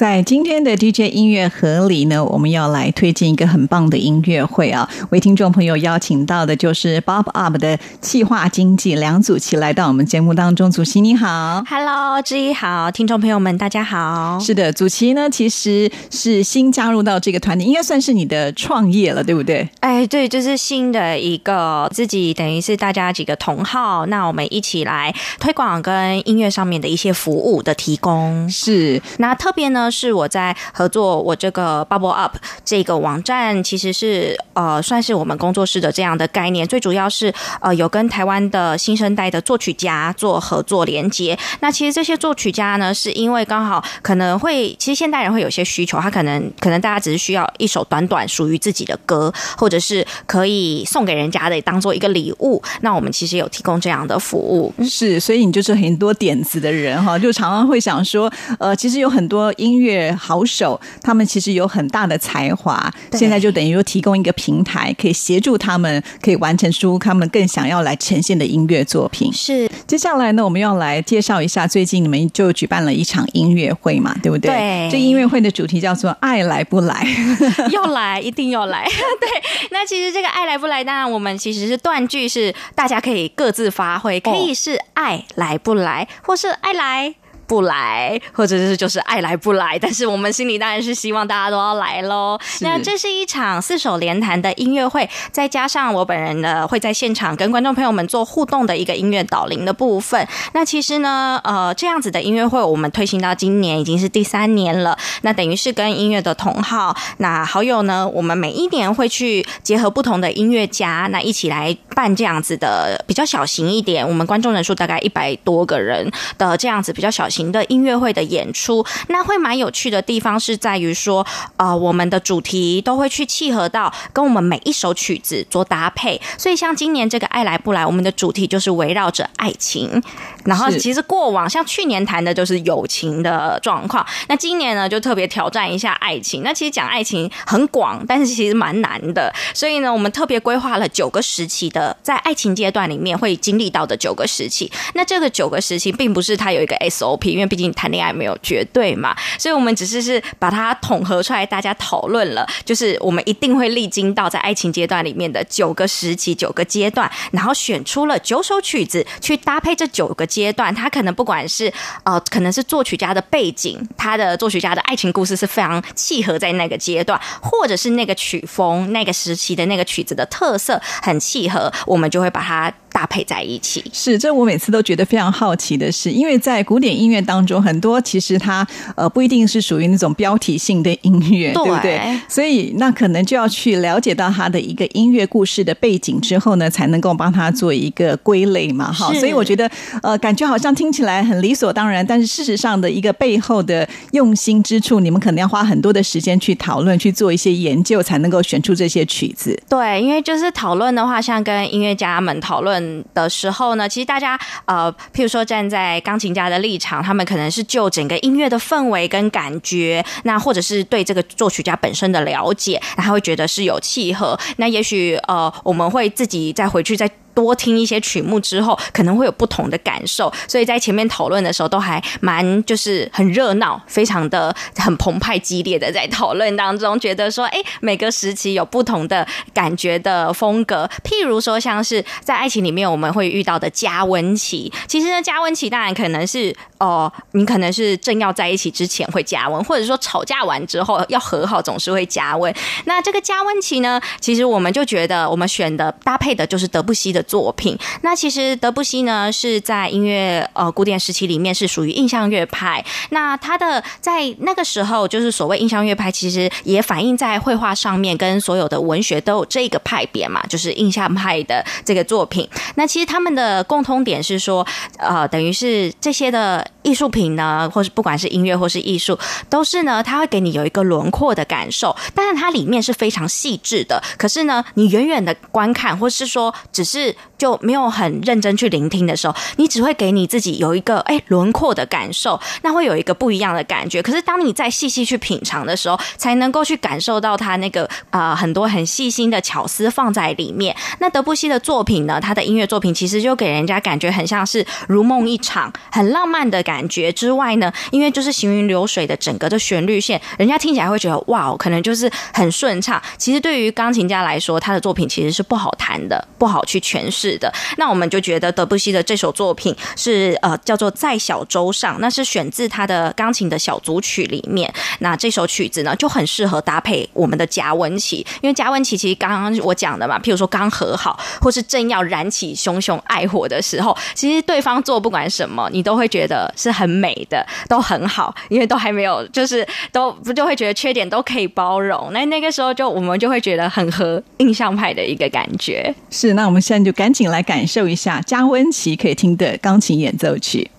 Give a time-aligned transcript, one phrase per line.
[0.00, 4.88] 在今天的 DJ 音乐盒里呢，我们要来推荐一个很棒的音乐会啊！
[5.10, 10.70] 为听众朋友邀请到的就是 Bob Up 的企划经纪梁祖琪来到我们节目当中。
[10.70, 14.38] 祖琪你好，Hello，志毅好，听众朋友们大家好。
[14.40, 19.68] 是的，祖琪呢其实是新加入到这个团体，应该算是你的创业了，对不对？
[19.80, 28.48] 哎，对，就是新的一个自己等于是大家几个同好，那我们一起来推广跟音乐上面的一些服务的提供。
[28.48, 29.89] 是，那特别呢。
[29.90, 36.66] 是我在合作我这个 Bubble Up 这个网站，其实是呃算是我们工作室的这样的概念。
[36.66, 41.36] 最主要是呃有跟台湾的新生代的作曲家做合作连接。
[41.60, 52.62] 那其实这些作曲家呢，是因为刚好可能会，其实现代人会有些需求，他可能可能大家只是需要一首短短属于自己的歌，或者是可以送给人家的，当做一个礼物。
[52.82, 54.72] 那我们其实有提供这样的服务。
[54.84, 59.79] 是，所以你就是很多点子的人哈，就常常会想说，呃，其实有很多音。
[60.16, 69.32] 好手，他们其实有很大的才华，现在就等于说提供一个平台，可以协助他们，可以完成出他们更想要来呈现的音乐作品。
[69.32, 74.50] 是，接下来呢，我们要来介绍一下最近你们就举办了一场音乐会嘛，对不对？
[74.50, 77.06] 对，这音乐会的主题叫做“爱来不来”，
[77.70, 78.84] 要来一定要来。
[79.20, 79.28] 对，
[79.70, 87.14] 那其实这个“爱来不来”，当然我们其实是断句，是大家可以各自发挥，可以是“爱来不来”或是“爱来”。
[87.50, 92.38] 不来，或者是就是爱来不来，但是我们心里当然是希望大家都要来喽。
[92.60, 100.24] 那这是一场四手联弹的音乐会，再加上我本人呢会在现场跟观众朋友们做互动的一个音乐导聆的部分。
[100.52, 104.96] 那其实呢，呃，这样子的音乐会我们推行到今年已经是第三年了。
[105.22, 116.08] 那等于是跟音乐的同好、那好友呢，我们每一年会去结合不同的音乐家，那一起来办这样子的比较小型一点，我们观众人数大概一百多个人
[116.38, 117.39] 的这样子比较小型。
[117.52, 121.24] 的音乐会的演出，那会蛮有趣的地方是在于说，
[121.56, 130.02] 呃，我们的主题都会去契合到跟我们每一首曲子做搭配，所以像今年这个爱来不来，我们的主题就是围绕着爱情。
[130.44, 136.42] 然后其实过往像去年谈的就是友情的状况，那今年呢就特别挑战一下爱情。
[136.42, 144.70] 那其实讲爱情很广，但是其实蛮难的，所以呢，我们特别规划了九个时期的在爱情阶段里面会经历到的九个时期。
[144.94, 147.29] 那这个九个时期并不是它有一个 SOP。
[147.30, 160.74] 因为毕竟谈恋爱没有绝对嘛，所以我们只是是把它统合出来，大家讨论了，就是我们一定会历经到在爱情阶段里面的九个时期、九个阶段，然后选出了九首曲子去搭配这九个阶段。
[160.74, 161.72] 它可能不管是
[162.04, 172.72] 呃，可能是作曲家的背景，他的作曲家的爱情故事是非常契合在那个阶段，或者是那个曲风、那个时期的那个曲子的特色很契合，我们就会把它。
[172.92, 182.00] 搭配在一起是，这我每次都觉得非常好奇的是，因为在古典音乐当中，很多其实它呃不一定是属于那种标题性的音乐，对不对？
[182.28, 188.92] 所以那可能就要去了解到它的一个音乐故事的背景之后呢，才能够帮它做一个归类嘛。
[188.92, 189.70] 哈，所以我觉得
[190.02, 199.58] 呃，感觉好像听起来很理所当然，但是事实上的一个背后的用心之处，你们可能要花很多的时间去讨论，去做一些研究，才能够选出这些曲子。
[199.68, 202.79] 对，因为就是讨论的话，像跟音乐家们讨论。
[203.14, 214.38] 的时候呢，其实大家呃，譬如说站在钢琴家的立场，他们可能是就整个音乐的氛围跟感觉，那或者是对这个作曲家本身的了解，然后会觉得是有契合。
[214.56, 217.10] 那也许呃，我们会自己再回去再。
[217.34, 230.88] 多听一些曲目之后，可能会有不同的感受，所以在前面讨论的时候都还蛮就是很热闹，非常的很澎湃激烈的在讨论当中，觉得说，哎，每个时期有不同的感觉的风格。
[231.04, 242.52] 譬如说，像是在爱情里面我们会遇到的加温期，其实呢，加温期当然可能是哦，你可能是正要在一起之前会加温，或者说吵架完之后要和好总是会加温。
[242.86, 247.19] 那这个加温期呢，其实我们就觉得我们选的搭配的就是德布西的。
[247.22, 247.76] 作品。
[248.02, 252.84] 那其实德布西呢是在音乐呃古典时期里面是属于印象乐派。
[253.10, 262.48] 那他的在那个时候就是所谓印象乐派，其实也反映在绘画上面，跟所有的文学都有这个派别嘛，就是印象派的这个作品。
[262.76, 264.66] 那其实他们的共通点是说，
[264.98, 269.18] 呃，等于是这些的艺术品呢，或是不管是音乐或是艺术，
[269.48, 274.02] 都是呢，它会给你有一个轮廓的感受，但是它里面是非常细致的。
[274.16, 284.02] 可是呢，你远远的观看，或是说只是就没有很认真去聆听的时候，你只会给你自己有一个哎轮廓的感受，那会有一个不一样的感觉。
[284.02, 290.76] 可是当你再细细去品尝的时候，才能够去感受到它那个啊很多很细心的巧思放在里面。
[290.98, 297.10] 那德布西的作品呢，他的音乐作品其实就给人家感觉很像是如梦一场，很浪漫的感觉。
[297.12, 303.00] 之外呢，因为就是行云流水的整个的旋律线，人家听起来会觉得哇，可能就是很顺畅。
[303.16, 307.52] 其实对于钢琴家来说，他的作品其实是不好弹的，不好去全释的。
[307.78, 314.72] 那我们就觉得德布西的这首作品是呃叫做在小舟上，那是选自他的钢琴的小组曲里面。
[314.98, 332.10] 那这首曲子呢就很适合搭配我们的加温期，因为加温期其实刚刚我讲的嘛，譬如说刚和好，或是正要燃起熊熊爱火的时候，其实对方做不管什么，你都会觉得是很美的，都很好，因为都还没有，就是都不就会觉得缺点都可以包容。
[332.12, 335.94] 那那个时候就我们就会觉得很合印象派的一个感觉。
[336.10, 340.70] 是，那我们现在就赶紧来感受一下加温期可以听的钢琴演奏曲。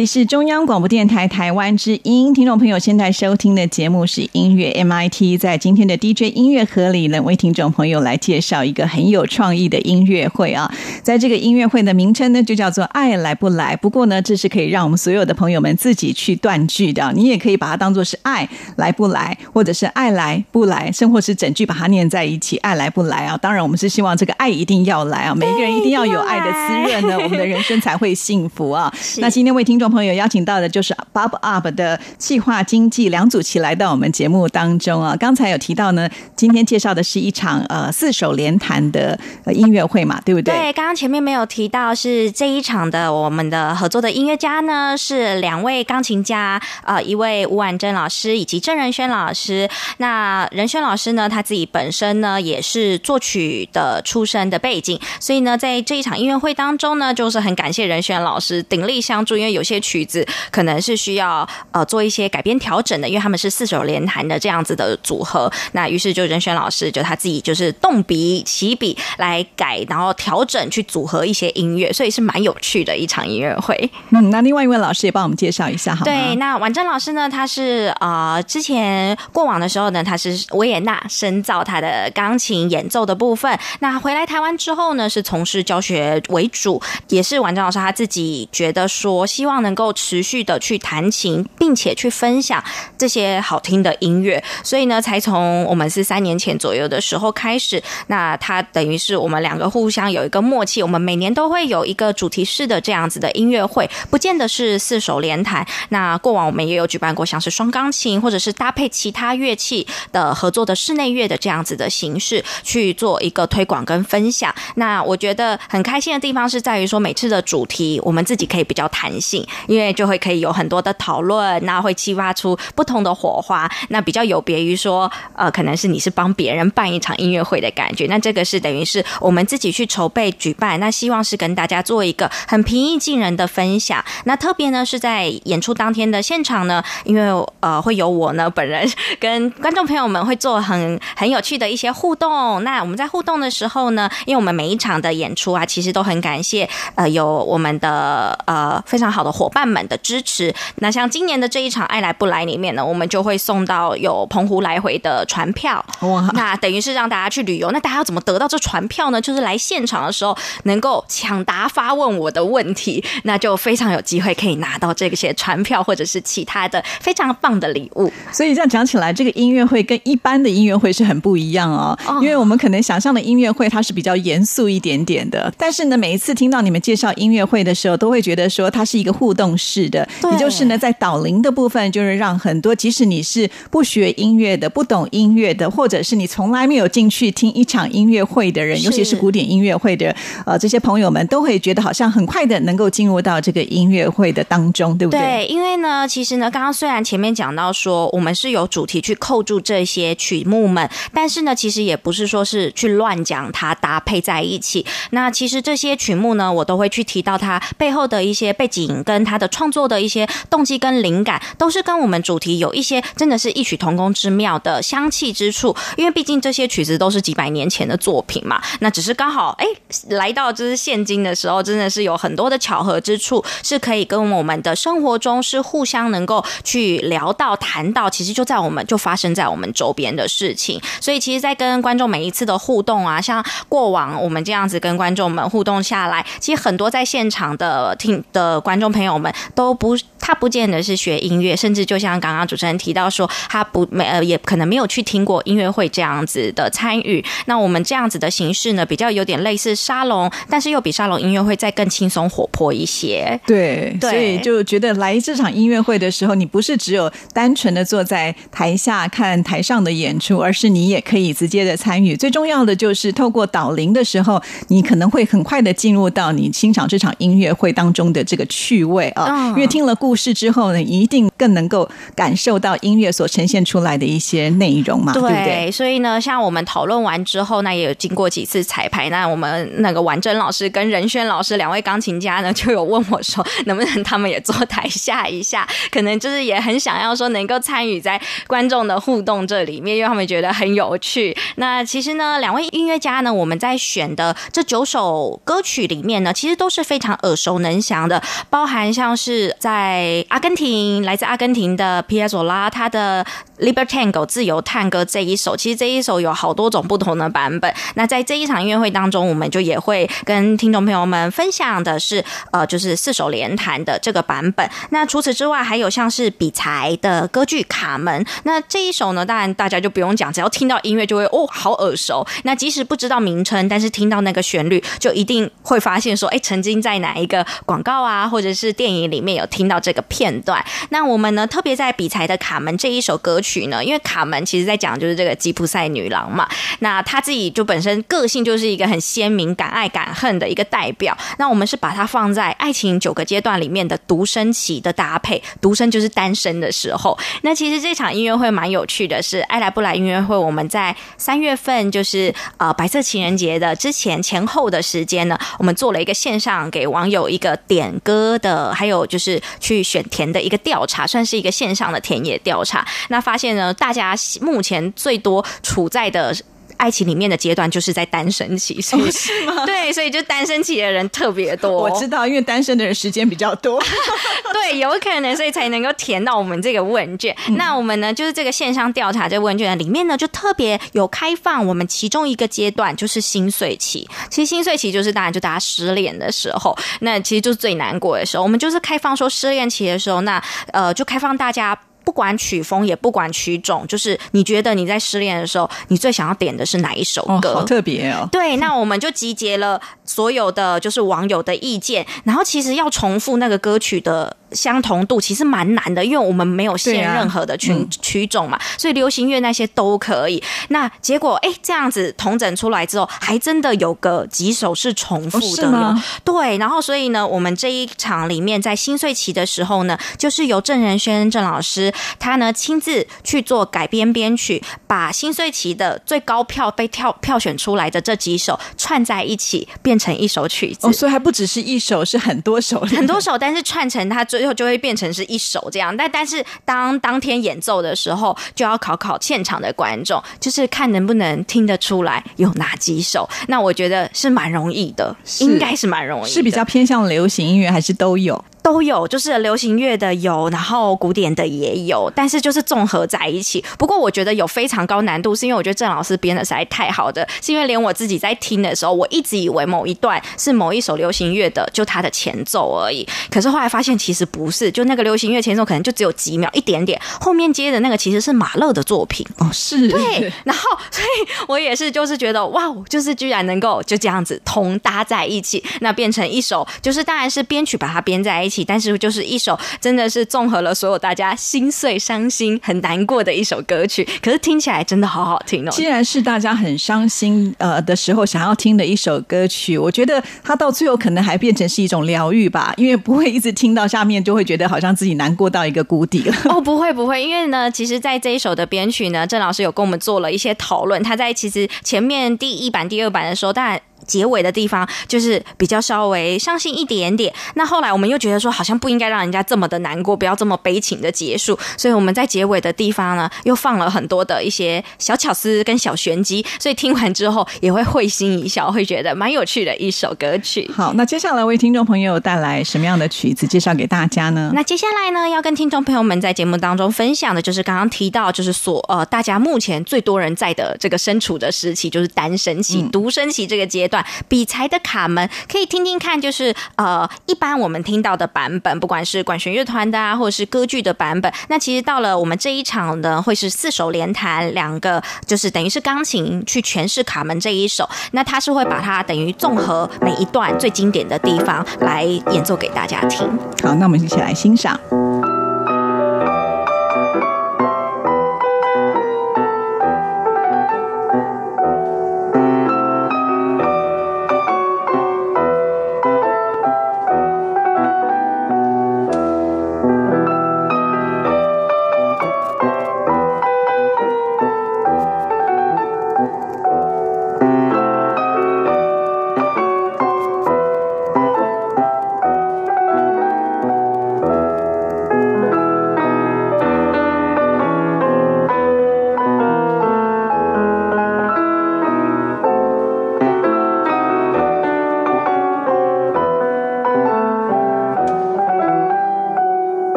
[0.00, 5.38] 里是中央广播电台台湾之音，听众朋友现在收听的节目是音乐 MIT。
[5.38, 10.72] 在今天的 DJ 音乐盒里呢，为听众朋友来介绍一个很有创意的音乐会啊。
[11.02, 13.76] 在这个音乐会的名称呢，就叫做“爱来不来”。
[13.82, 17.12] 不过呢，这是可以让我们所有的朋友们自己去断句的。
[17.14, 23.36] 你也可以把它当做是“爱来不来”，或者是“爱来不来”，甚或是整句把它念在一起，“爱来不来”啊。
[23.36, 28.90] 当然，我们是希望这个爱一定要来啊，每一个人一定要有爱的滋润呢，我们的人生才会幸福啊。
[29.18, 35.16] 那今天为听众朋友邀请到的就是 Bob Up 的计划经济梁祖奇来到我们节目当中啊。
[35.16, 39.18] 刚才有提到呢，今天介绍的是一场呃四手联弹的
[39.52, 40.54] 音乐会嘛，对不对？
[40.54, 49.68] 对，刚刚前面没有提到是这一场的我们的合作的音乐家呢是两位钢琴家，呃，一位吴婉珍老师以及郑仁轩老师。
[49.96, 59.62] 那仁轩老师呢，他自己本身呢也是作曲的出身的背景，所以呢，在这一场音乐会当中呢，就是很感谢仁轩老师鼎力相助，因为有。
[59.70, 65.50] 些些曲子可能是需要呃做一些改编调整的，因为他们是四手联弹的这样子的组合。
[65.72, 73.90] 那于是就任轩老师就他自己就是动笔起笔来改，然后调整去组合一些音乐，所以是蛮有趣的一场音乐会。
[74.10, 76.04] 嗯，那另外一位老师也帮我们介绍一下好吗？
[76.04, 83.56] 对，那婉珍老师呢，他是呃之前过往的时候呢，他是维也纳深造他的钢琴演奏的部分。
[83.80, 89.59] 那回来台湾之后呢，是从事教学为主，也是婉珍老师他自己觉得说希望。
[89.62, 92.62] 能够持续的去弹琴，并且去分享
[92.98, 97.82] 这些好听的音乐，所以呢，才从我们是三年前左右的时候开始。
[98.06, 105.66] 那他等于是我们两个互相有一个默契，我们每年都会有一个主题式的这样子的音乐会，不见得是四手联弹。
[105.90, 114.54] 那过往我们也有举办过像是双钢琴或者是搭配其他乐器的合作的室内乐的这样子的形式去做一个推广跟分享。
[114.76, 119.46] 那我觉得很开心的地方是在于说，每次的主题我们自己可以比较弹性。
[119.66, 134.04] 因为就会可以有很多的讨论，那会激发出不同的火花，那比较有别于说，呃，可能是你是帮别人办一场音乐会的感觉，那这个是等于是我们自己去筹备举办，那希望是跟大家做一个很平易近人的分享。
[134.24, 138.88] 那特别呢是在演出当天的现场呢，因为呃会有我呢本人
[139.18, 142.62] 跟观众朋友们会做很很有趣的一些互动。
[142.62, 149.30] 那我们在互动的时候呢，因为我们每一场的演出啊，其实都很感谢呃有我们的呃非常好的。
[149.40, 156.28] 伙伴们的支持，那像今年的这一场《爱来不来》里面呢，我们就会送到有澎湖来回的船票，哇！
[156.34, 157.70] 那等于是让大家去旅游。
[157.70, 159.18] 那大家要怎么得到这船票呢？
[159.18, 168.12] 就是来现场的时候能够抢答发问我的问题，那就非常有机会可以拿到这些船票或者是其他的非常棒的礼物。
[168.30, 171.98] 所以这样讲起来，这个音乐会跟一般的音乐会是很不一样哦。
[172.20, 179.10] 因为我们可能想象的音乐会它是比较严肃一点点的，但是呢，每一次听到你们介绍音乐会的时候，都会觉得说它是一个。
[179.20, 195.20] 互动式的，也就是呢，在导聆的部分，就是让很多即使你是不学音乐的、不懂音乐的，或者是你从来没有进去听一场音乐会的人，尤其是古典音乐会的呃这些朋友们，都会觉得好像很快的能够进入到这个音乐会的当中，对不对？
[195.20, 204.84] 对，因为呢，其实呢，刚刚虽然前面讲到说我们是有主题去扣住这些曲目们，但是呢，其实也不是说是去乱讲它搭配在一起。
[205.10, 208.90] 那其实这些曲目呢，我都会去提到它背后的一些背景。
[209.04, 215.74] 跟他的创作的一些动机跟灵感，都是跟我们主题有一些真的是异曲同工之妙的香气之处。
[215.96, 219.66] 因为毕竟这些曲子都是几百年前的作品嘛，那只是刚好哎
[220.08, 230.80] 来到就是现今的时候，真的是有很多的巧合之处，是可以跟我们的生活中是互相能够去聊到谈到，其实就在我们就发生在我们周边的事情。
[231.00, 247.24] 所以其实，在跟观众每一次的互动啊，像过往我们这样子跟观众们互动下来，其实很多在现场的听的观众朋友友们都不，他不见得是学音乐，甚至就像刚刚主持人提到说，他不没呃，也可能没有去听过音乐会这样子的参与。
[247.46, 253.40] 那我们这样子的形式呢，比较有点类似沙龙，但是又比沙龙音乐会再更轻松活泼一些。
[253.46, 262.16] 对，所以就觉得来这场音乐会的时候，你不是只有单纯的坐在台下看台上的演出，而是你也可以直接的参与。
[262.16, 268.80] 最重要的就是透过导聆的时候，你可能会很快的进入到你欣赏这场音乐会当中的这个趣。
[268.90, 275.70] 味啊，因为听了故事之后呢，一定更能够感受到音乐所呈现出来的一些内容嘛，对不对？
[275.70, 285.66] 所以呢，像我们讨论完之后，那也有经过几次彩排，那我们那个婉珍老师跟任轩老师两位钢琴家呢，就有问我说，能不能他们也坐台下一下？
[285.90, 291.36] 可能就是也很想要说能够参与在观众的互动这里面，因为他们觉得很有趣。
[291.56, 298.89] 那其实呢，两位音乐家呢，我们在选的这九首歌曲里面呢，其实都是非常耳熟能详的，包含。
[298.92, 303.24] 像是在阿根廷，来自阿根廷的皮亚佐拉，他的。
[303.60, 307.70] Libertango 自由探戈这一首，其实这一首有好多种不同的版本。
[307.94, 314.66] 那在这一场音乐会当中，我们就也会跟听众朋友们分享的是，呃，就是四手联弹的这个版本。
[314.88, 318.24] 那除此之外，还有像是比才的歌剧《卡门》。
[318.44, 322.26] 那这一首呢，当然大家就不用讲，只要听到音乐就会哦，好耳熟。
[322.44, 330.64] 那即使不知道名称，但是听到那个旋律，就一定会发现说，哎，曾经在哪一个广告啊，或者是电影里面有听到这个片段。
[330.88, 333.66] 那我们呢，特别在比才的《卡门》这一首歌曲。
[333.66, 333.84] 呢？
[333.84, 341.16] 因为卡门其实在讲就是这个吉普赛女郎嘛，那她自己就本身个性就是一个很鲜明、敢爱敢恨的一个代表。
[341.38, 347.18] 那我们是把它放在爱情九个阶段里面的独身期的搭配，独身就是单身的时候。
[347.42, 350.36] 那其实这场音乐会蛮有趣的，是爱来不来音乐会。
[350.36, 362.86] 我们在三月份就是呃白色情人节的之前前后的时间呢，我们做了一个线上给网友一个点歌的，呃还有就是去选田的一个调查，算是一个线上的田野调查。
[363.08, 366.34] 那发现呢，大家目前最多处在的。
[366.80, 368.96] 爱情里面的阶段就是在单身期，是
[369.44, 369.64] 吗？
[369.66, 371.70] 对，所以就单身期的人特别多。
[371.70, 373.78] 我知道，因为单身的人时间比较多，
[374.54, 377.36] 对，有可能，所以才能够填到我们这个问卷。
[377.56, 384.08] 那我们呢，就是这个线上调查这问卷里面呢，就特别有开放我们其中一个阶段，就是心碎期。
[384.30, 388.42] 其实心碎期就是当然就大家失恋的时候，那其实就是最难过的时候。
[388.42, 391.78] 我们就是开放说失恋期的时候，那呃，就开放大家。
[392.04, 397.54] 不管曲风，也不管曲种，就是你觉得你在失恋的时候，你最想要点的是哪一首歌？
[397.54, 398.28] 好特别哦！
[398.32, 404.36] 对，那我们就集结了所有的就是网友的意见，然后其实要重复那个歌曲的。
[404.52, 410.42] 相同度其实蛮难的，因为我们没有限任何的曲曲种嘛，所以流行乐那些都可以。
[410.68, 416.58] 那结果哎，这样子同整出来之后，还真的有个几首是重复的，对。
[416.58, 430.88] 然后所以呢，我们这一场里面在新岁期的时候呢，就是由郑仁轩郑老师他呢亲自去做改编编曲，把新岁期的最高票被票票选出来的这几首串在一起，变成一首曲子。
[430.88, 434.39] 哦，所以还不只是一首，是很多首，很多首，但是串成他最。
[434.40, 443.28] 最后就会变成是一首这样，但但是当当天演奏的时候，就要考考现场的观众，就是看能不能听得出来有哪几首。
[443.48, 448.42] 那我觉得是蛮容易的，应该是蛮容易，是比较偏向流行音乐，还是都有？
[448.62, 453.64] 都有，就是流行乐的有，然后古典的也有，但是就是综合在一起。
[453.78, 463.06] 不过我觉得有非常高难度，是因为我觉得郑老师编的实在太好的，是因为连我自己在听的时候，我一直以为某一段是某一首流行乐的，就它的前奏而已。
[463.30, 470.32] 可是后来发现其实不是，就那个流行乐前奏可能就只有几秒，一点点，后面接的那个其实是马勒的作品哦，是对。
[470.44, 478.49] 然后所以我也是就是觉得哇，就是居然能够就这样子同搭在一起，那变成一首，就是当然是编曲把它编在一起。
[478.64, 485.70] 但是就是一首真的是综合了所有大家心碎、伤心、很难过的一首歌曲，可是听起来真的好好听哦。
[485.70, 496.34] 既然是大家很伤心呃的时候想要听的一首歌曲，我觉得它到最后可能还变成是一种疗愈吧，因为不会一直听到下面就会觉得好像自己难过到一个谷底了。
[496.50, 501.02] 哦，不会不会，因为呢，其实在这一首的编曲呢，郑老师有跟我们做了一些讨论。
[501.02, 503.80] 他在其实前面第一版、第二版的时候，当然。
[504.10, 507.32] 结尾的地方就是比较稍微伤心一点点。
[507.54, 511.56] 那后来我们又觉得说，好像不应该让人家这么的难过，不要这么悲情的结束。
[511.76, 516.44] 所以我们在结尾的地方呢，又放了很多的一些小巧思跟小玄机。
[516.58, 520.68] 所以听完之后也会会心一笑，会觉得蛮有趣的一首歌曲。
[520.74, 524.50] 好，那接下来为听众朋友带来什么样的曲子介绍给大家呢？
[524.54, 533.99] 那接下来呢，要跟听众朋友们在节目当中分享的就是刚刚提到，就是所呃大家目前最多人在的这个身处的时期，就是单身期、独身期这个阶段。
[534.28, 553.26] 比才的卡门可以听听看，就是呃，一般我们听到的版本，不管是管弦乐团的啊，或者是歌剧的版本，那其实到了我们这一场呢，会是四手联弹，两个就是等于是钢琴去诠释卡门这一首，那他是会把它等于综合每一段最经典的地方来演奏给大家听。
[553.62, 554.78] 好，那我们一起来欣赏。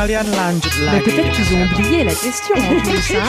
[0.00, 1.04] kalian lanjut lagi.
[1.04, 3.28] Peut-être qu'ils ont oublié la question en plus, hein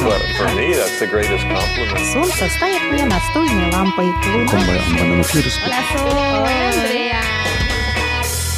[0.00, 2.04] Well, for me, that's the greatest compliment.
[2.12, 4.08] Солнце станет мне настольной лампой.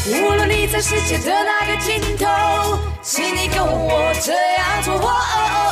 [0.04, 2.26] 无论你在世界的哪个尽头，
[3.02, 5.65] 请你跟我这样做。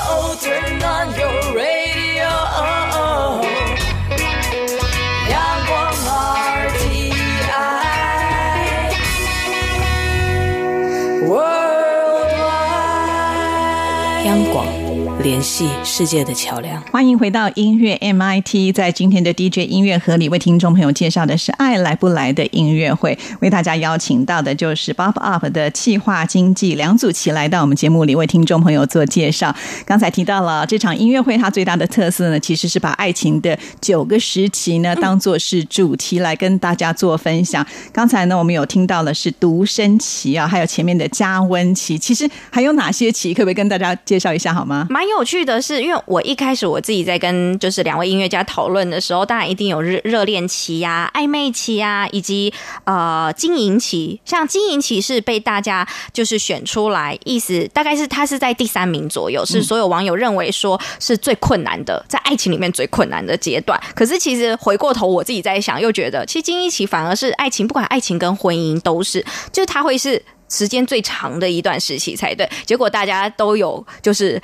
[15.25, 16.79] 联系世界的桥梁。
[16.91, 23.17] 欢迎回到音乐 MIT，在今天的 DJ 音乐盒里，为听众朋友介绍的是《爱来不来》的音乐会。
[23.39, 29.55] 为大家邀请到的就是 Bob Up 的气化经济梁祖奇来到我们节目里，为听众朋友做介绍。
[29.83, 37.65] 刚才提到了这场音乐会，它最大的特色呢，其实是把爱情的九个时期呢，当做是主题来跟大家做分享。
[37.91, 43.33] 刚才呢，我们有听到了是独身期啊，还有前面的加温期，其实还有哪些期？
[43.33, 44.85] 可不可以跟大家介绍一下好吗？
[44.91, 45.14] 蛮有。
[45.17, 54.19] 有趣的是，因为我一开始我自己在跟就是两位音乐家讨论的时候，当然一定有热热恋期呀、暧昧期呀，以及呃经营期。
[54.25, 63.79] 像经营期是被大家就是选出来，意思大概是他是在第三名左右，是所有网友认为说是最困难的，在爱情里面最困难的阶段。
[63.95, 70.21] 可是其实回过头我自己在想，又觉得其实经营期反而是爱情，不管爱情跟婚姻都是，就是他会是。
[70.49, 74.41] 时间最长的一段时期才对，结果大家都有就是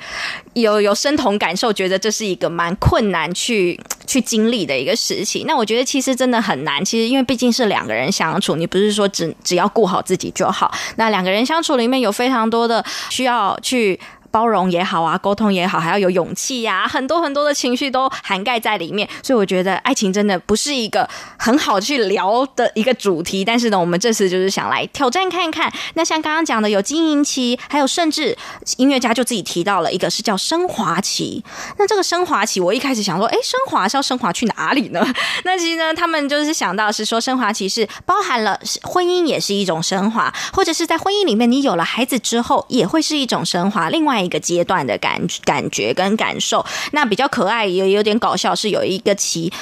[0.54, 5.44] 有有深同感受，觉得这是一个蛮困难去 去经历的一个时期。
[5.46, 10.72] 那我觉得其实真的很难，其实因为毕竟是两个人相处，你不是说只只要顾好自己就好。
[10.96, 13.98] 那两个人相处里面有非常多的需要去。
[14.32, 19.06] 包容也好啊，沟通也好，还要有勇气呀，很多很多的情绪都涵盖在里面。
[19.22, 23.44] 所以我觉得爱情真的不是一个很好去聊的一个主题。
[23.44, 25.70] 但是呢，我们这次就是想来挑战看看。
[25.94, 28.34] 那像刚刚讲的有经营期，还有甚至
[28.78, 31.44] 音乐家就自己提到了一个是叫升华期。
[31.76, 35.06] 那这个升华期，我一开始想说，哎，升华是要升华去哪里呢？
[35.44, 43.90] 那其实呢，他们就是想到是说，升华期是包含了婚姻也是一种升华，或者是在婚姻里面你有了孩子之后也会是一种升华。
[43.90, 44.21] 另外。
[44.24, 49.52] 一个阶段的感感觉跟感受，那比较可爱也有点搞笑，是有一个其。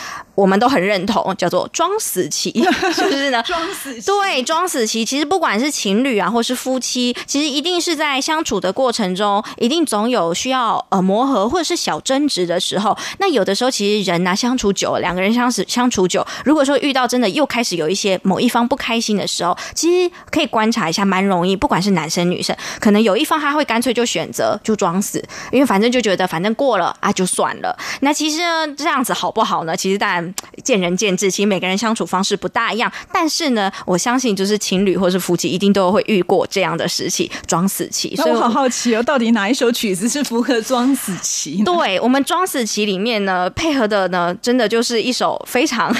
[0.40, 2.50] 我们都很认同，叫做装死期，
[2.94, 3.42] 是不是呢？
[3.42, 12.96] 装死期对，装死期其实不管是情侣啊，或是夫妻，其实一定是在相处的过程中，一定总有需要呃磨合或者是小争执的时候。
[13.18, 21.54] 那有的时候，其实人呢相处久，两个人相处相处久，如果说遇到真的又开始有一些某一方不开心的时候，其实可以观察一下，蛮容易。
[21.54, 25.22] 不管是男生女生，可能有一方他会干脆就选择就装死，
[25.52, 27.76] 因为反正就觉得反正过了啊就算了。
[28.00, 29.76] 那其实呢这样子好不好呢？
[29.76, 30.29] 其实当然。
[30.62, 32.90] 见仁见智，其实每个人相处方式不大一样。
[33.12, 38.14] 但是呢，我相信就是情侣或是夫妻一定都会遇过这样的时期——装死期。
[38.16, 41.62] 所以我好好奇哦，到底哪一首曲子是符合装死期？
[41.64, 45.94] 对我们装死期里面呢，配合的呢，真的就是一首非常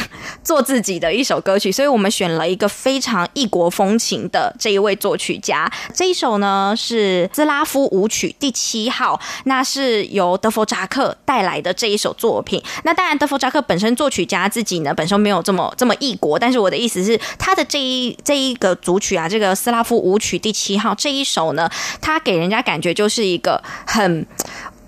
[0.45, 1.73] 做自己的一首歌曲。
[1.73, 5.71] 所以我们选了一个非常异国风情的这一位作曲家。
[5.95, 12.63] 这一首呢是斯拉夫舞曲第七号，那是由德弗扎克带来的这一首作品。
[12.85, 14.20] 那当然，德弗扎克本身作曲。
[14.25, 24.27] 家自己呢，本身没有这么这么异国，但是我的意思是，他的这一这一个组曲啊，这个斯拉夫舞曲第七号这一首呢，他给人家感觉就是一个很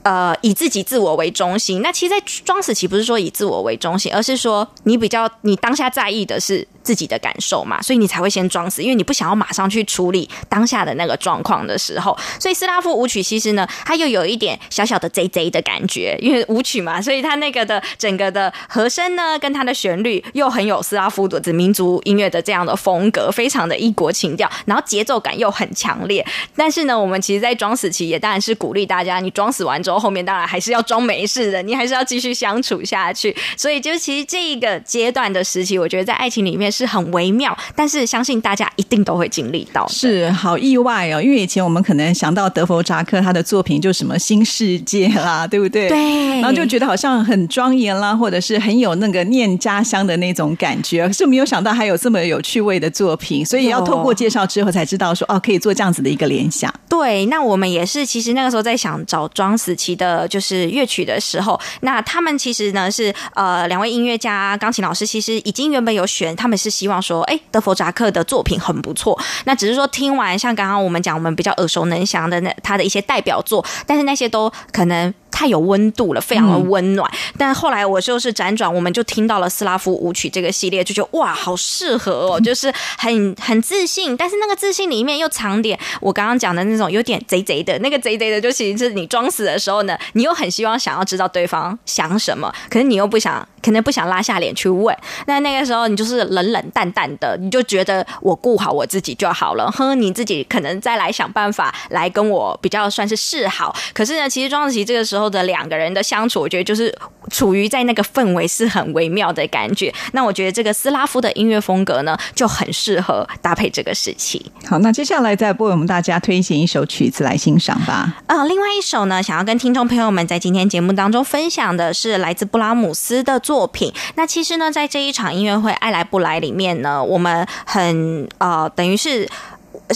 [0.03, 1.83] 呃以自己自我为中心。
[1.83, 6.67] 那其实，在装死期不是说以自我为中心，而是说你比较你当下在意的是。
[6.83, 12.19] 自己的感受嘛，所以你才会先装死，因为你不想要马上去处理当下的那个状况的时候。
[12.41, 26.27] 所以斯拉夫舞曲其实呢，它又有一点小小的 Z Z 的感觉，因为舞曲嘛，所以它那个的整个的和声呢，跟它的旋律又很有斯拉夫的民族音乐的这样的风格，非常的异国情调，然后节奏感又很强烈。
[26.57, 33.37] 但是呢，我们其实，在装死期也当然是鼓励大家，你装死完之后，后面当然还是要装没事的，你还是要继续相处下去。
[33.57, 36.73] 所以，就其实这一个阶段的时期，我觉得在爱情里面。
[36.73, 39.87] 是很微妙，但是相信大家一定都会经历到。
[39.89, 45.91] 是好意外哦，因为以前我们可能想到德弗扎克他的作品就什么新世界啦，对不对？
[45.91, 51.07] 对，然后就觉得好像很庄严啦，或者是很有那个念家乡的那种感觉。
[51.07, 56.73] 可是没有想到还有这么有趣味的作品，所以要透过介绍之后才知道说哦，可以做这样子的一个联想。
[56.89, 69.19] 对，那我们也是，其实那个时候在想找装死其的，就是乐曲的时候，那他们其实呢是呃两位音乐家钢琴老师，其实已经原本有选，他们是希望说，哎，德弗扎克的作品很不错。
[69.45, 75.13] 那只是说听完，像刚刚我们讲，我们比较耳熟能详的那他的一些代表作，但是那些都可能。
[75.43, 77.11] 太有温度了，非常的温暖。
[77.37, 94.97] 但后来我就是辗转，我们就听到了斯拉夫舞曲这个系列，就觉得哇，好适合哦， 就是很很自信，但是那个自信里面又藏点我刚刚讲的那种有点贼贼的，那个贼贼的，就其实是你装死的时候呢，你又很希望想要知道对方想什么，可是你又不想，可能不想拉下脸去问。
[95.27, 103.75] 那那个时候你就是冷冷淡淡的，你就觉得我顾好我自己就好了，哼，你自己可能再来想办法来跟我比较算是示好。
[103.93, 106.95] 可是呢，其实庄子琪这个时候的两个人的相处，我觉得就是
[107.31, 109.93] 处于在那个氛围是很微妙的感觉。
[110.13, 114.45] 那我觉得这个斯拉夫的音乐风格呢，就很适合搭配这个时期。
[114.69, 118.17] 好，那接下来再为我们大家推荐一首曲子来欣赏吧。
[118.27, 123.93] 呃，另外一首呢，想要跟听众朋友们在今天节目当中分享的是来自布拉姆斯的作作品。
[124.15, 129.29] 那其实呢，在这一场音乐会《爱来不来》里面呢，我们很呃，等于是。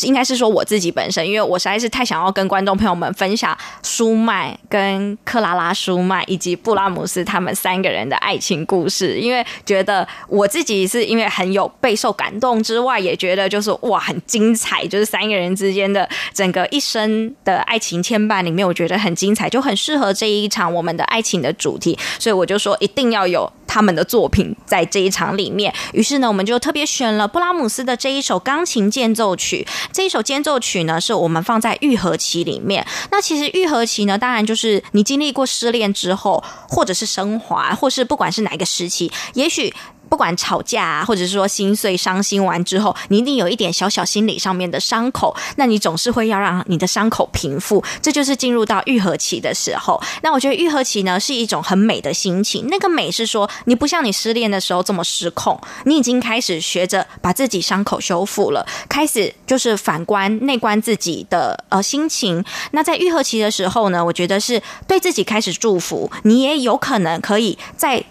[0.05, 25.71] 应该是说我自己本身，因为我实在是太想要跟观众朋友们分享舒曼跟克拉拉舒曼以及布拉姆斯他们三个人的爱情故事，因为觉得我自己是因为很有备受感动之外，也觉得就是哇很精彩，就是三个人之间的整个一生的爱情牵绊里面，我觉得很精彩，就很适合这一场我们的爱情的主题，所以我就说一定要有他们的作品在这一场里面。
[25.93, 29.67] 于是呢，我们就特别选了布拉姆斯的这一首钢琴间奏曲。
[29.93, 32.87] 这一首间奏曲呢，是我们放在愈合期里面。
[33.11, 39.75] 那其实愈合期呢，当然就是你经历过失恋之后，或者是升华，或是不管是哪一个时期，也许。
[40.09, 50.01] 不管吵架啊，或者是说心碎、伤心完之后，你一定有一点小小心理上面的伤口，那你总是会要让你的伤口平复，这就是进入到愈合期的时候。
[50.23, 62.45] 那我觉得愈合期呢是一种很美的心情，那个美是说你不像你失恋的时候这么失控，你已经开始学着把自己伤口修复了，开始就是反观内观自己的呃心情。
[62.71, 68.05] 那在愈合期的时候呢，我觉得是对自己开始祝福，你也有可能可以在。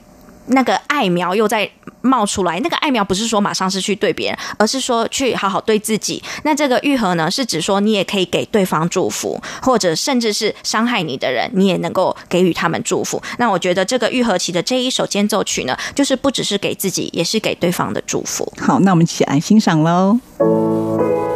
[0.48, 1.68] 那个爱苗又在
[2.06, 6.22] 冒出来，那个爱苗不是说马上是去对别人，而是说去好好对自己。
[6.44, 13.22] 那这个愈合呢，是指说你也可以给对方祝福，或者甚至是伤害你的人，你也能够给予他们祝福。
[13.40, 18.52] 那我觉得这个愈合期的这一首间奏曲呢，就是不只是给自己，也是给对方的祝福。
[18.60, 21.35] 好，那我们一起来欣赏喽。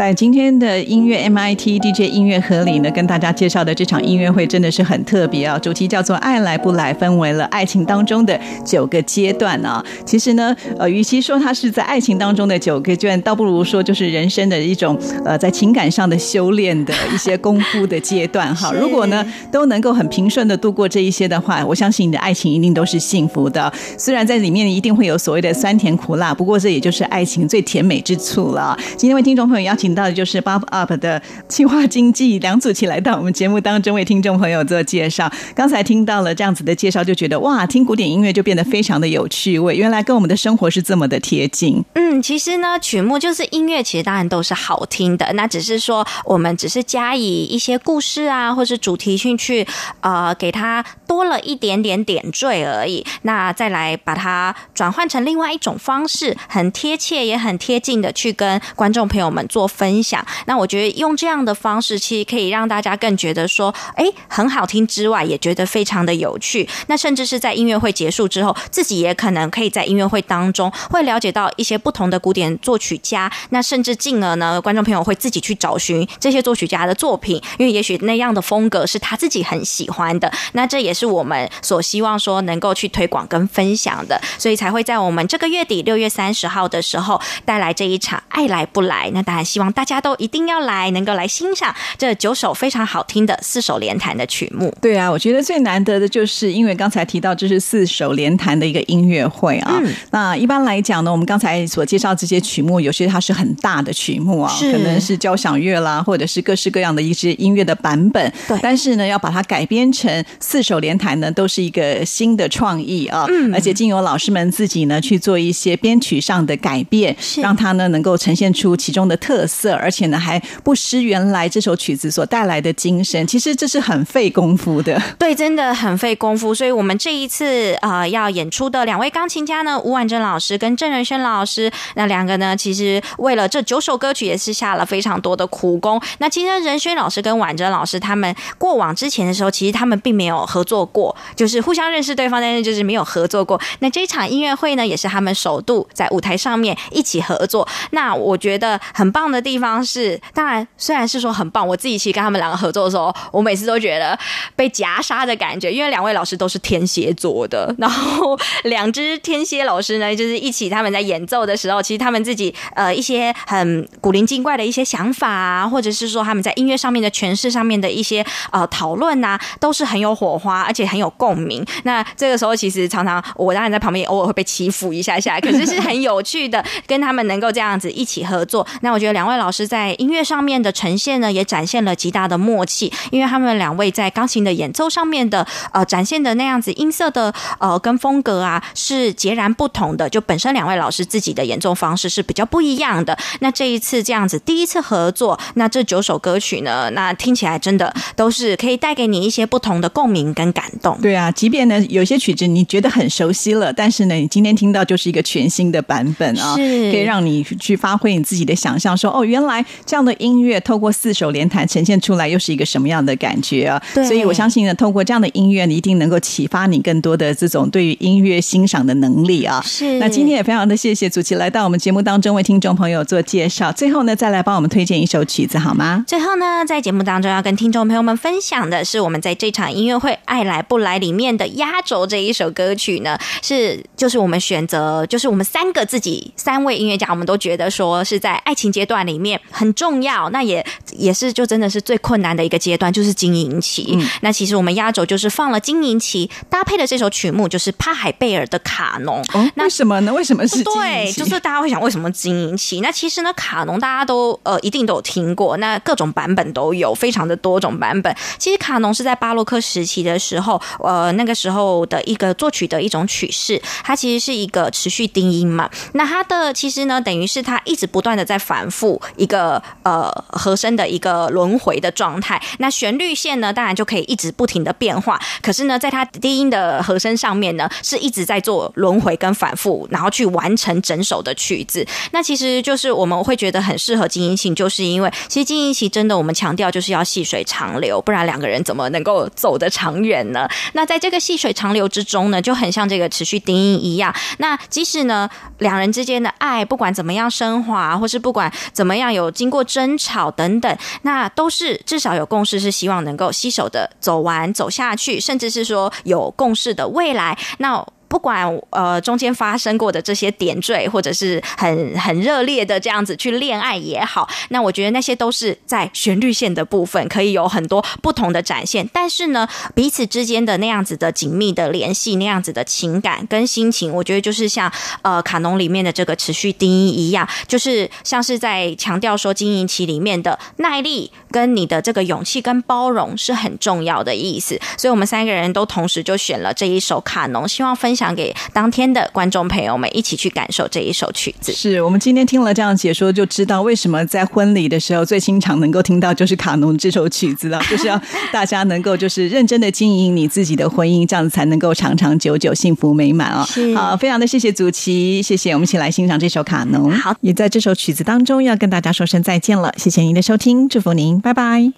[0.00, 5.58] 在今天的音乐 MIT DJ 音乐盒里呢，跟大家介绍的这场音乐会真的是很特别啊！
[5.58, 9.84] 主题叫做“爱来不来”，分为了爱情当中的九个阶段啊。
[10.06, 18.72] 其实呢，呃，与其说它是在爱情当中的九个阶段，倒不如说就是人生的一种呃，在情感上的修炼的一些功夫的阶段哈。
[18.72, 19.22] 如果呢
[19.52, 23.70] 都能够很平顺的度过这一些的话，我相信你的爱情一定都是幸福的。
[23.98, 28.74] 虽然在里面一定会有所谓的酸甜苦辣，不过这也就是爱情最甜美之处了。
[28.96, 35.30] 今天为听众朋友邀请到的就是 Bob Up 的计划经济梁祖奇来到我们节目当中为听众朋友做介绍。
[35.54, 39.76] 刚才听到了这样子的介绍，就觉得哇，听古典音乐就变得非常的有趣味。
[39.76, 41.84] 原来跟我们的生活是这么的贴近。
[41.94, 45.32] 嗯，其实呢，曲目就是音乐，其实当然都是好听的。
[45.34, 49.66] 那只是说我们只是加以一些故事啊，或是主题性去
[50.00, 53.04] 呃给它多了一点点点缀而已。
[53.22, 60.24] 那再来把它转换成另外一种方式，很贴切也很贴近的去跟观众朋友们做分享。
[60.46, 66.68] 那我觉得用这样的方式，其实可以让大家更觉得说，哎，很好听之外，也觉得非常的有趣。
[66.88, 73.30] 那甚至是在音乐会结束之后，自己也可能可以在音乐会当中会了解到一些不同的古典作曲家。
[73.50, 80.30] 那甚至进而呢，观众朋友会自己去找寻这些作曲家的作品，因为也许那样的风格是他自己很喜欢的。
[80.52, 89.10] 那这也是我们所希望说能够去推广跟分享的，所以才会在我们这个月底六月三十号的时候带来这一场爱来不来。
[89.12, 94.74] 那当然希望大家都一定要来，能够来欣赏这九首非常好听的四手联弹的曲目。
[94.80, 99.80] 对啊，我觉得最难得的就是因为刚才提到这是四手联弹的一个音乐会啊。
[100.10, 108.32] 那一般来讲呢，我们刚才所介绍这些曲目，有些它是很大的曲目啊，可能是交响乐啦，或者是各式各样的一些音乐的版本。
[108.48, 113.26] 对，但是呢，要把它改编成四手联弹呢，都是一个新的创意啊。
[113.28, 123.26] 嗯，而且经由老师们自己呢去做一些编曲上的改变，让它呢能够呈现出其中的特色，色而且呢还不失原来这首曲子所带来的精神。
[123.26, 126.54] 其实这是很费功夫的，对，真的很费功夫。
[126.54, 136.00] 所以我们这一次呃要演出的两位钢琴家呢，吴婉珍老师跟郑仁轩老师，那两个呢，其实为了这九首歌曲也是下了非常多的苦功。
[136.18, 143.60] 那其实仁轩老师跟婉珍老师他们过往之前的时候，其实他们并没有合作过，就是互相认识对方，但是就是没有合作过。
[143.80, 147.66] 那这场音乐会呢，也是他们首度在舞台上面一起合作。
[147.90, 154.18] 那我觉得很棒的地方是，当然虽然是说很棒，我自己其实跟他们两个合作的时候，我每次都觉得
[154.56, 171.64] 被夹杀的感觉，因为两位老师都是天蝎座的，然后两只天蝎老师呢，就是一起他们在演奏的时候，其实他们自己呃一些很古灵精怪的一些想法啊，或者是说他们在音乐上面的诠释上面的一些呃讨论呐，都是很有火花，而且很有共鸣。
[171.84, 178.66] 那这个时候其实常常我当然在旁边偶尔会被欺负一下下，可是是很有趣的，跟他们能够这样子一起合作。
[178.82, 190.08] 那我觉得两位老师在音乐上面的呈现呢，也展现了极大的默契，因为他们两位在钢琴的演奏上面的呃展现的那样子音色的呃跟风格啊是截然不同的。
[190.08, 193.16] 就本身两位老师自己的演奏方式是比较不一样的。
[193.40, 200.98] 那这一次这样子第一次合作，那这九首歌曲呢，那听起来真的都是可以带给你一些不同的共鸣跟感动。
[201.00, 213.82] 对啊，即便呢有些曲子你觉得很熟悉了，但是呢你今天听到就是一个全新的版本啊，可以让你去发挥你自己的想象，说哦原来这样的音乐透过四手联弹呈现出来又是一个什么样的感觉啊？
[213.94, 219.60] 对，所以我相信呢，透过这样的音乐，你一定能够启发你更多的这种对于音乐欣赏的能力啊。
[219.64, 219.98] 是。
[219.98, 223.72] 那今天也非常的谢谢祖奇来到我们节目当中为听众朋友做介绍。
[223.72, 226.04] 最后呢，再来帮我们推荐一首曲子好吗？
[226.06, 243.98] 最后呢，在节目当中要跟听众朋友们分享的是，我们在这场音乐会《爱来不来》里面的压轴这一首歌曲呢，是就是我们选择，就是我们三个自己三位音乐家，我们都觉得说是在爱情阶段里面很重要，那也也是就真的是最困难的一个阶段，就是经营期。
[244.22, 249.22] 那其实我们压轴就是放了经营期搭配的这首曲目，就是帕海贝尔的卡农。
[249.54, 250.12] 那为什么呢？
[250.12, 251.10] 为什么是对？
[251.12, 252.80] 就是大家会想为什么经营期？
[252.80, 258.14] 那其实呢，卡农大家都呃一定都有听过，那各种版本都有，非常的多种版本。
[258.38, 265.68] 其实卡农是在巴洛克时期的时候，呃那个时候的一个作曲的一种曲式，它其实是一个持续低音嘛。
[265.94, 272.40] 那它的其实呢，等于是它一直不断的在反复一个呃和声的一个轮回的状态。
[272.58, 275.20] 那旋律线呢，当然就可以一直不停的变化。
[275.42, 281.86] 可是呢，在它低音的和声上面呢，是一直在做轮回跟反复，然后去完成整首的曲子。
[282.12, 290.48] 那其实就是我们会觉得很适合经营性，就是因为其实经营期真的我们强调就是要细水长流，不然两个人怎么能够走得长远呢？
[290.72, 294.14] 那在这个细水长流之中呢，就很像这个持续低音一样。
[294.38, 295.28] 那即使呢
[295.58, 307.36] 两人之间的爱不管怎么样升华，或是不管怎么样有经过争吵等等，那都是至少有共识，是希望能够携手的走完走下去，甚至是说有共识的未来。
[307.58, 307.86] 那。
[308.10, 318.86] 不管呃中间发生过的这些点缀，或者是很很热烈的这样子去恋爱也好，那我觉得那些都是在旋律线的部分可以有很多不同的展现。
[318.92, 324.70] 但是呢，彼此之间的那样子的紧密的联系，那样子的情感跟心情，我觉得就是像
[325.02, 334.60] 呃卡农里面的这个持续低音一样，就是像是在强调说经营期里面的耐力跟你的这个勇气跟包容是很重要的意思。
[334.76, 337.99] 所以我们三个人都同时就选了这一首卡农，希望分享。
[338.00, 341.52] 想给当天的观众朋友们一起去感受这一首曲子。
[341.52, 347.60] 是我们今天听了这样解说，就知道为什么在婚礼的时候最经常能够听到就是卡农这首曲子了。
[347.70, 348.00] 就是要
[348.32, 353.46] 大家能够就是认真的经营你自己的婚姻，这样子才能够长长久久、幸福美满啊！
[353.76, 356.90] 好，非常的谢谢祖奇，谢谢我们一起来欣赏这首卡农。
[356.92, 359.74] 好，也在这首曲子当中要跟大家说声再见了。
[359.76, 361.72] 谢谢您的收听，祝福您，拜拜。